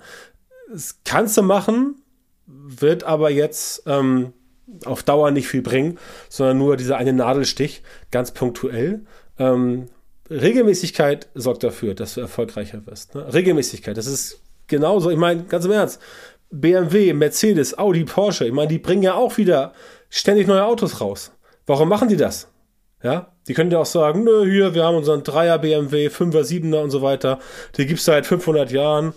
Das 0.70 0.98
kannst 1.04 1.36
du 1.36 1.42
machen, 1.42 2.02
wird 2.46 3.04
aber 3.04 3.30
jetzt 3.30 3.82
ähm, 3.86 4.32
auf 4.84 5.02
Dauer 5.02 5.30
nicht 5.30 5.48
viel 5.48 5.62
bringen, 5.62 5.98
sondern 6.28 6.58
nur 6.58 6.76
dieser 6.76 6.96
eine 6.96 7.12
Nadelstich, 7.12 7.82
ganz 8.10 8.32
punktuell. 8.32 9.04
Ähm, 9.38 9.86
Regelmäßigkeit 10.30 11.28
sorgt 11.34 11.62
dafür, 11.62 11.94
dass 11.94 12.14
du 12.14 12.20
erfolgreicher 12.20 12.84
wirst. 12.86 13.14
Ne? 13.14 13.32
Regelmäßigkeit, 13.32 13.96
das 13.96 14.06
ist 14.06 14.40
genauso, 14.66 15.10
ich 15.10 15.18
meine, 15.18 15.44
ganz 15.44 15.64
im 15.64 15.72
Ernst, 15.72 16.00
BMW, 16.50 17.12
Mercedes, 17.12 17.78
Audi, 17.78 18.04
Porsche, 18.04 18.46
ich 18.46 18.52
meine, 18.52 18.68
die 18.68 18.78
bringen 18.78 19.02
ja 19.02 19.14
auch 19.14 19.36
wieder 19.36 19.72
ständig 20.08 20.46
neue 20.46 20.64
Autos 20.64 21.00
raus. 21.00 21.32
Warum 21.66 21.88
machen 21.88 22.08
die 22.08 22.16
das? 22.16 22.48
Ja, 23.02 23.32
die 23.46 23.54
können 23.54 23.70
ja 23.70 23.78
auch 23.78 23.86
sagen, 23.86 24.24
nö, 24.24 24.48
hier, 24.50 24.74
wir 24.74 24.84
haben 24.84 24.96
unseren 24.96 25.22
Dreier 25.22 25.58
BMW, 25.58 26.10
Fünfer, 26.10 26.44
Siebener 26.44 26.80
und 26.80 26.90
so 26.90 27.02
weiter. 27.02 27.38
Die 27.76 27.86
gibt's 27.86 28.04
seit 28.04 28.26
500 28.26 28.70
Jahren 28.72 29.12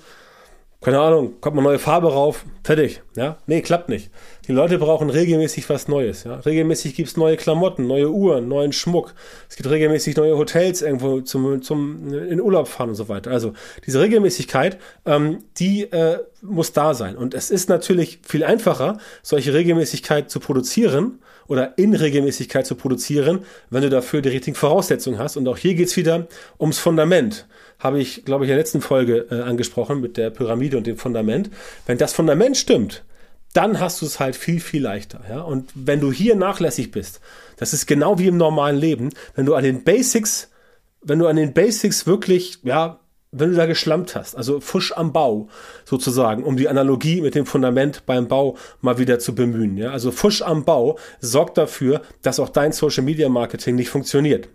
keine 0.82 1.02
Ahnung, 1.02 1.42
kommt 1.42 1.58
mal 1.58 1.62
neue 1.62 1.78
Farbe 1.78 2.14
rauf, 2.14 2.46
fertig. 2.64 3.02
Ja, 3.18 3.38
nee, 3.48 3.62
klappt 3.62 3.90
nicht. 3.90 4.10
Die 4.48 4.54
Leute 4.54 4.78
brauchen 4.78 5.10
regelmäßig 5.10 5.70
was 5.70 5.90
Neues. 5.90 6.24
Ja? 6.24 6.36
Regelmäßig 6.36 6.96
gibt's 6.96 7.18
neue 7.18 7.36
Klamotten, 7.36 7.86
neue 7.86 8.10
Uhren, 8.10 8.48
neuen 8.48 8.72
Schmuck. 8.72 9.14
Es 9.50 9.58
gibt 9.58 9.70
regelmäßig 9.70 10.16
neue 10.16 10.38
Hotels 10.38 10.82
irgendwo 10.82 11.20
zum, 11.20 11.62
zum 11.62 12.14
in 12.14 12.40
Urlaub 12.40 12.70
fahren 12.70 12.90
und 12.90 12.96
so 12.96 13.10
weiter. 13.10 13.30
Also 13.30 13.54
diese 13.86 14.00
Regelmäßigkeit, 14.00 14.78
ähm, 15.06 15.40
die 15.58 15.84
äh, 15.84 16.20
muss 16.42 16.72
da 16.72 16.94
sein. 16.94 17.18
Und 17.18 17.34
es 17.34 17.52
ist 17.52 17.68
natürlich 17.68 18.20
viel 18.26 18.46
einfacher, 18.46 19.00
solche 19.22 19.54
Regelmäßigkeit 19.54 20.32
zu 20.32 20.40
produzieren 20.40 21.20
oder 21.48 21.78
in 21.78 21.94
Regelmäßigkeit 21.94 22.66
zu 22.66 22.76
produzieren, 22.76 23.44
wenn 23.70 23.82
du 23.82 23.90
dafür 23.90 24.22
die 24.22 24.30
richtigen 24.30 24.56
Voraussetzungen 24.56 25.20
hast. 25.20 25.36
Und 25.36 25.46
auch 25.50 25.58
hier 25.58 25.74
geht's 25.76 25.98
wieder 25.98 26.28
ums 26.58 26.80
Fundament 26.80 27.48
habe 27.80 28.00
ich, 28.00 28.26
glaube 28.26 28.44
ich, 28.44 28.50
in 28.50 28.56
der 28.56 28.60
letzten 28.60 28.82
Folge 28.82 29.28
äh, 29.32 29.42
angesprochen 29.42 30.02
mit 30.02 30.18
der 30.18 30.30
Pyramide 30.30 30.69
und 30.78 30.88
dem 30.88 30.98
Fundament. 30.98 31.50
Wenn 31.86 31.98
das 31.98 32.14
Fundament 32.14 32.58
stimmt, 32.58 33.04
dann 33.54 33.80
hast 33.80 34.02
du 34.02 34.06
es 34.06 34.20
halt 34.20 34.36
viel, 34.36 34.60
viel 34.60 34.84
leichter. 34.84 35.22
Ja? 35.30 35.42
Und 35.42 35.72
wenn 35.74 36.00
du 36.00 36.12
hier 36.12 36.36
nachlässig 36.36 36.92
bist, 36.92 37.20
das 37.58 37.74
ist 37.74 37.88
genau 37.88 38.20
wie 38.20 38.28
im 38.28 38.38
normalen 38.38 38.78
Leben, 38.78 39.10
wenn 39.36 39.46
du 39.46 39.56
an 39.56 39.64
den 39.64 39.84
Basics, 39.84 40.50
wenn 41.02 41.20
du 41.20 41.28
an 41.28 41.36
den 41.36 41.54
Basics 41.54 42.06
wirklich, 42.06 42.60
ja, 42.64 43.00
wenn 43.32 43.52
du 43.52 43.58
da 43.58 43.68
geschlampt 43.68 44.16
hast, 44.16 44.36
also 44.36 44.60
Fusch 44.60 44.92
am 44.92 45.14
Bau 45.14 45.50
sozusagen, 45.86 46.44
um 46.44 46.58
die 46.58 46.68
Analogie 46.68 47.22
mit 47.22 47.36
dem 47.36 47.46
Fundament 47.46 48.06
beim 48.08 48.28
Bau 48.28 48.58
mal 48.82 48.98
wieder 48.98 49.20
zu 49.20 49.36
bemühen. 49.36 49.78
Ja? 49.78 49.92
Also 49.92 50.12
Fusch 50.12 50.42
am 50.42 50.66
Bau 50.66 50.98
sorgt 51.20 51.58
dafür, 51.58 52.02
dass 52.22 52.40
auch 52.40 52.50
dein 52.50 52.72
Social 52.72 53.04
Media 53.04 53.30
Marketing 53.30 53.76
nicht 53.76 53.90
funktioniert. 53.90 54.50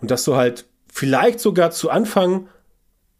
Und 0.00 0.10
dass 0.10 0.24
du 0.24 0.36
halt 0.36 0.66
vielleicht 0.92 1.40
sogar 1.40 1.70
zu 1.70 1.90
Anfang 1.90 2.48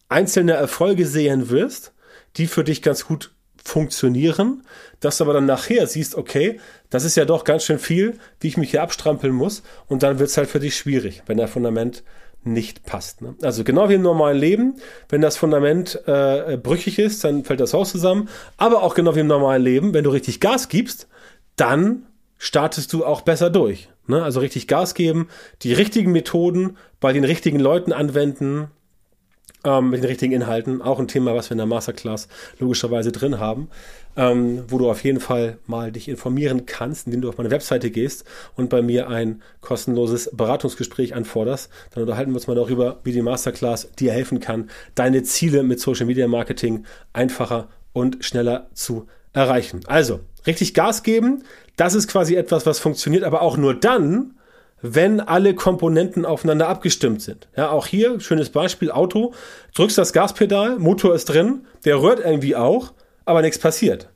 einzelne 0.08 0.52
Erfolge 0.52 1.06
sehen 1.06 1.48
wirst, 1.50 1.92
die 2.36 2.46
für 2.46 2.64
dich 2.64 2.82
ganz 2.82 3.06
gut 3.06 3.32
funktionieren, 3.62 4.62
dass 5.00 5.18
du 5.18 5.24
aber 5.24 5.34
dann 5.34 5.46
nachher 5.46 5.86
siehst, 5.86 6.14
okay, 6.14 6.60
das 6.90 7.04
ist 7.04 7.16
ja 7.16 7.24
doch 7.24 7.44
ganz 7.44 7.64
schön 7.64 7.78
viel, 7.78 8.18
wie 8.40 8.48
ich 8.48 8.56
mich 8.56 8.70
hier 8.70 8.82
abstrampeln 8.82 9.32
muss 9.32 9.62
und 9.86 10.02
dann 10.02 10.18
wird 10.18 10.30
es 10.30 10.36
halt 10.36 10.48
für 10.48 10.60
dich 10.60 10.76
schwierig, 10.76 11.22
wenn 11.26 11.36
der 11.36 11.48
Fundament 11.48 12.02
nicht 12.44 12.84
passt. 12.84 13.20
Ne? 13.20 13.34
Also 13.42 13.64
genau 13.64 13.88
wie 13.88 13.94
im 13.94 14.02
normalen 14.02 14.38
Leben, 14.38 14.76
wenn 15.08 15.20
das 15.20 15.36
Fundament 15.36 16.00
äh, 16.06 16.56
brüchig 16.56 16.98
ist, 16.98 17.24
dann 17.24 17.44
fällt 17.44 17.60
das 17.60 17.74
Haus 17.74 17.90
zusammen, 17.90 18.28
aber 18.56 18.82
auch 18.82 18.94
genau 18.94 19.14
wie 19.14 19.20
im 19.20 19.26
normalen 19.26 19.62
Leben, 19.62 19.92
wenn 19.92 20.04
du 20.04 20.10
richtig 20.10 20.40
Gas 20.40 20.68
gibst, 20.68 21.08
dann 21.56 22.06
startest 22.38 22.92
du 22.92 23.04
auch 23.04 23.20
besser 23.22 23.50
durch. 23.50 23.90
Ne? 24.06 24.22
Also 24.22 24.40
richtig 24.40 24.68
Gas 24.68 24.94
geben, 24.94 25.28
die 25.62 25.72
richtigen 25.72 26.12
Methoden 26.12 26.76
bei 27.00 27.12
den 27.12 27.24
richtigen 27.24 27.58
Leuten 27.58 27.92
anwenden, 27.92 28.70
ähm, 29.64 29.90
mit 29.90 30.02
den 30.02 30.08
richtigen 30.08 30.32
Inhalten. 30.32 30.82
Auch 30.82 30.98
ein 30.98 31.08
Thema, 31.08 31.34
was 31.34 31.50
wir 31.50 31.52
in 31.52 31.58
der 31.58 31.66
Masterclass 31.66 32.28
logischerweise 32.58 33.12
drin 33.12 33.38
haben, 33.38 33.68
ähm, 34.16 34.64
wo 34.68 34.78
du 34.78 34.90
auf 34.90 35.02
jeden 35.04 35.20
Fall 35.20 35.58
mal 35.66 35.92
dich 35.92 36.08
informieren 36.08 36.66
kannst, 36.66 37.06
indem 37.06 37.22
du 37.22 37.28
auf 37.28 37.38
meine 37.38 37.50
Webseite 37.50 37.90
gehst 37.90 38.24
und 38.56 38.70
bei 38.70 38.82
mir 38.82 39.08
ein 39.08 39.42
kostenloses 39.60 40.30
Beratungsgespräch 40.32 41.14
anforderst. 41.14 41.70
Dann 41.94 42.02
unterhalten 42.02 42.32
wir 42.32 42.36
uns 42.36 42.46
mal 42.46 42.54
darüber, 42.54 42.98
wie 43.04 43.12
die 43.12 43.22
Masterclass 43.22 43.90
dir 43.92 44.12
helfen 44.12 44.40
kann, 44.40 44.70
deine 44.94 45.22
Ziele 45.22 45.62
mit 45.62 45.80
Social 45.80 46.06
Media 46.06 46.28
Marketing 46.28 46.84
einfacher 47.12 47.68
und 47.92 48.24
schneller 48.24 48.68
zu 48.74 49.06
erreichen. 49.32 49.80
Also, 49.86 50.20
richtig 50.46 50.74
Gas 50.74 51.02
geben, 51.02 51.44
das 51.76 51.94
ist 51.94 52.08
quasi 52.08 52.34
etwas, 52.34 52.66
was 52.66 52.80
funktioniert, 52.80 53.24
aber 53.24 53.42
auch 53.42 53.56
nur 53.56 53.74
dann, 53.74 54.37
wenn 54.80 55.20
alle 55.20 55.54
Komponenten 55.54 56.24
aufeinander 56.24 56.68
abgestimmt 56.68 57.22
sind. 57.22 57.48
Ja, 57.56 57.70
auch 57.70 57.86
hier, 57.86 58.20
schönes 58.20 58.50
Beispiel, 58.50 58.90
Auto, 58.90 59.34
drückst 59.74 59.98
das 59.98 60.12
Gaspedal, 60.12 60.78
Motor 60.78 61.14
ist 61.14 61.26
drin, 61.26 61.66
der 61.84 62.00
rührt 62.00 62.20
irgendwie 62.20 62.56
auch, 62.56 62.92
aber 63.24 63.42
nichts 63.42 63.58
passiert. 63.58 64.08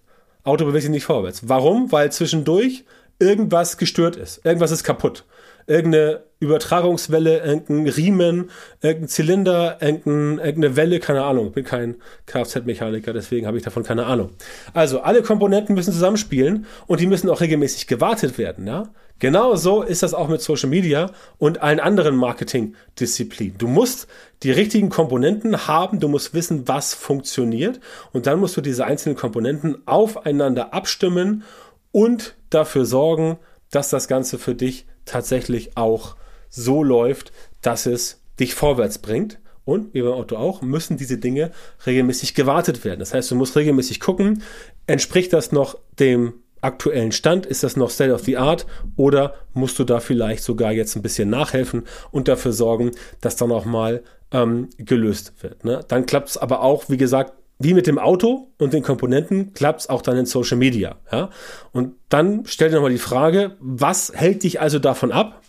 Auto 0.45 0.65
bewegt 0.65 0.83
sich 0.83 0.91
nicht 0.91 1.05
vorwärts. 1.05 1.49
Warum? 1.49 1.93
Weil 1.93 2.11
zwischendurch 2.11 2.85
irgendwas 3.19 3.77
gestört 3.77 4.17
ist. 4.17 4.45
Irgendwas 4.45 4.71
ist 4.71 4.85
kaputt. 4.85 5.25
Irgendeine 5.67 6.23
Übertragungswelle, 6.43 7.39
irgendein 7.39 7.89
Riemen, 7.89 8.51
irgendein 8.81 9.09
Zylinder, 9.09 9.79
irgendein, 9.81 10.45
irgendeine 10.45 10.77
Welle, 10.77 10.99
keine 10.99 11.23
Ahnung. 11.23 11.47
Ich 11.49 11.53
bin 11.53 11.65
kein 11.65 11.97
Kfz-Mechaniker, 12.27 13.13
deswegen 13.13 13.47
habe 13.47 13.57
ich 13.57 13.63
davon 13.63 13.85
keine 13.85 14.07
Ahnung. 14.07 14.31
Also 14.75 15.01
alle 15.01 15.23
Komponenten 15.23 15.77
müssen 15.77 15.93
zusammenspielen 15.93 16.67
und 16.89 17.01
die 17.01 17.07
müssen 17.07 17.31
auch 17.31 17.41
regelmäßig 17.41 17.87
gewartet 17.87 18.39
werden. 18.39 18.67
Ja? 18.67 18.89
Genau 19.21 19.55
so 19.55 19.83
ist 19.83 20.03
das 20.03 20.15
auch 20.15 20.27
mit 20.27 20.43
Social 20.43 20.69
Media 20.69 21.13
und 21.39 21.63
allen 21.63 21.79
anderen 21.79 22.17
Marketing-Disziplinen. 22.17 23.57
Du 23.57 23.69
musst 23.69 24.09
die 24.43 24.51
richtigen 24.51 24.89
Komponenten 24.89 25.69
haben, 25.69 26.01
du 26.01 26.09
musst 26.09 26.35
wissen, 26.35 26.67
was 26.67 26.93
funktioniert 26.93 27.79
und 28.13 28.27
dann 28.27 28.41
musst 28.41 28.57
du 28.57 28.61
diese 28.61 28.85
einzelnen 28.85 29.15
Komponenten 29.15 29.87
aufeinander 29.87 30.75
abstimmen 30.75 31.45
und 31.93 32.35
dafür 32.51 32.85
sorgen, 32.85 33.39
das 33.73 34.09
Ganze 34.09 34.39
für 34.39 34.55
dich 34.55 34.87
tatsächlich 35.05 35.77
auch 35.77 36.17
so 36.49 36.85
läuft, 36.85 37.33
dass 37.63 37.87
es 37.87 38.21
dich 38.39 38.55
vorwärts 38.55 38.99
bringt. 38.99 39.39
Und 39.65 39.95
wie 39.95 40.03
beim 40.03 40.13
Auto 40.13 40.37
auch, 40.37 40.61
müssen 40.61 40.97
diese 40.97 41.19
Dinge 41.19 41.53
regelmäßig 41.87 42.35
gewartet 42.35 42.85
werden. 42.85 43.01
Das 43.01 43.15
heißt, 43.15 43.31
du 43.31 43.37
musst 43.37 43.57
regelmäßig 43.57 44.01
gucken, 44.01 44.43
entspricht 44.87 45.33
das 45.33 45.53
noch 45.53 45.79
dem 45.99 46.35
aktuellen 46.63 47.13
Stand? 47.13 47.45
Ist 47.45 47.63
das 47.63 47.77
noch 47.77 47.91
State 47.91 48.13
of 48.13 48.23
the 48.23 48.39
Art? 48.39 48.67
Oder 48.97 49.35
musst 49.53 49.79
du 49.79 49.85
da 49.85 50.01
vielleicht 50.01 50.43
sogar 50.43 50.73
jetzt 50.73 50.97
ein 50.97 51.03
bisschen 51.03 51.29
nachhelfen 51.29 51.85
und 52.11 52.29
dafür 52.29 52.53
sorgen, 52.53 52.93
dass 53.21 53.37
dann 53.37 53.53
auch 53.53 53.65
mal 53.65 54.03
ähm, 54.31 54.71
gelöst 54.79 55.35
wird? 55.43 55.65
Ne? 55.65 55.85
Dann 55.89 56.07
klappt 56.07 56.31
es 56.31 56.37
aber 56.39 56.63
auch, 56.63 56.89
wie 56.89 56.97
gesagt, 56.97 57.35
wie 57.63 57.75
mit 57.75 57.87
dem 57.87 57.99
Auto 57.99 58.49
und 58.59 58.73
den 58.73 58.83
Komponenten 58.83 59.55
klappt 59.55 59.81
es 59.81 59.89
auch 59.89 60.03
dann 60.03 60.17
in 60.17 60.27
Social 60.27 60.57
Media. 60.57 60.97
Ja? 61.11 61.31
Und 61.73 61.95
dann 62.09 62.43
stell 62.47 62.69
dir 62.69 62.77
nochmal 62.77 62.91
die 62.91 62.99
Frage, 62.99 63.57
was 63.61 64.13
hält 64.15 64.43
dich 64.43 64.61
also 64.61 64.79
davon 64.79 65.13
ab, 65.13 65.43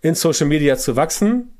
in 0.00 0.14
Social 0.14 0.46
Media 0.46 0.76
zu 0.76 0.96
wachsen. 0.96 1.52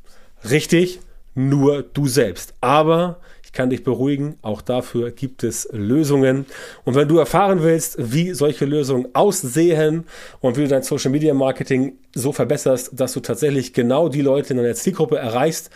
Richtig, 0.49 1.01
nur 1.35 1.83
du 1.83 2.07
selbst. 2.07 2.55
Aber 2.61 3.21
ich 3.49 3.53
kann 3.53 3.71
dich 3.71 3.83
beruhigen, 3.83 4.37
auch 4.43 4.61
dafür 4.61 5.11
gibt 5.11 5.43
es 5.43 5.69
Lösungen. 5.73 6.45
Und 6.85 6.95
wenn 6.95 7.09
du 7.09 7.19
erfahren 7.19 7.63
willst, 7.63 7.97
wie 7.99 8.35
solche 8.35 8.67
Lösungen 8.67 9.09
aussehen 9.15 10.05
und 10.41 10.59
wie 10.59 10.65
du 10.65 10.69
dein 10.69 10.83
Social 10.83 11.11
Media 11.11 11.33
Marketing 11.33 11.95
so 12.15 12.33
verbesserst, 12.33 12.91
dass 13.01 13.15
du 13.15 13.21
tatsächlich 13.21 13.73
genau 13.73 14.11
die 14.11 14.21
Leute 14.21 14.53
in 14.53 14.59
deiner 14.59 14.75
Zielgruppe 14.75 15.17
erreichst, 15.17 15.71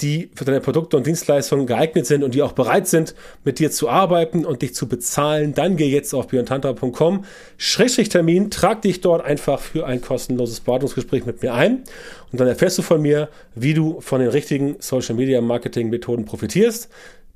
die 0.00 0.30
für 0.34 0.44
deine 0.44 0.60
Produkte 0.60 0.96
und 0.96 1.06
Dienstleistungen 1.06 1.66
geeignet 1.66 2.06
sind 2.06 2.24
und 2.24 2.34
die 2.34 2.42
auch 2.42 2.52
bereit 2.52 2.88
sind, 2.88 3.14
mit 3.44 3.58
dir 3.58 3.70
zu 3.70 3.88
arbeiten 3.88 4.44
und 4.44 4.62
dich 4.62 4.74
zu 4.74 4.88
bezahlen, 4.88 5.54
dann 5.54 5.76
geh 5.76 5.86
jetzt 5.86 6.14
auf 6.14 6.28
björntantra.com, 6.28 7.24
Schrägstrich 7.56 8.08
Termin, 8.08 8.50
trag 8.50 8.82
dich 8.82 9.00
dort 9.00 9.24
einfach 9.24 9.60
für 9.60 9.86
ein 9.86 10.00
kostenloses 10.00 10.60
Beratungsgespräch 10.60 11.26
mit 11.26 11.42
mir 11.42 11.54
ein 11.54 11.84
und 12.32 12.40
dann 12.40 12.48
erfährst 12.48 12.78
du 12.78 12.82
von 12.82 13.00
mir, 13.00 13.28
wie 13.54 13.74
du 13.74 14.00
von 14.00 14.20
den 14.20 14.30
richtigen 14.30 14.76
Social 14.80 15.14
Media 15.14 15.40
Marketing 15.40 15.90
Methoden 15.90 16.24
profitierst 16.24 16.88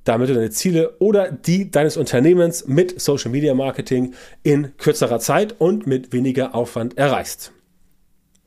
damit 0.05 0.31
du 0.31 0.35
deine 0.35 0.51
Ziele 0.51 0.95
oder 1.01 1.31
die 1.31 1.71
deines 1.71 1.99
Unternehmens 1.99 2.67
mit 2.67 2.99
Social 2.99 3.31
Media 3.31 3.53
Marketing 3.53 4.15
in 4.43 4.75
kürzerer 4.79 5.19
Zeit 5.19 5.57
und 5.59 5.87
mit 5.87 6.15
weniger 6.15 6.55
Aufwand 6.55 6.97
erreichst 6.97 7.53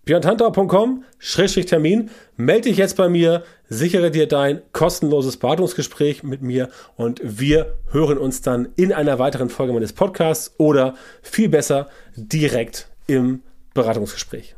björntantau.com-termin. 0.05 2.09
Melde 2.37 2.69
dich 2.69 2.77
jetzt 2.77 2.95
bei 2.97 3.09
mir, 3.09 3.43
sichere 3.71 4.11
dir 4.11 4.27
dein 4.27 4.61
kostenloses 4.73 5.37
Beratungsgespräch 5.37 6.23
mit 6.23 6.41
mir 6.41 6.69
und 6.97 7.21
wir 7.23 7.77
hören 7.91 8.17
uns 8.17 8.41
dann 8.41 8.67
in 8.75 8.91
einer 8.91 9.17
weiteren 9.17 9.49
Folge 9.49 9.71
meines 9.71 9.93
Podcasts 9.93 10.53
oder 10.57 10.95
viel 11.21 11.47
besser 11.47 11.87
direkt 12.17 12.89
im 13.07 13.43
Beratungsgespräch. 13.73 14.55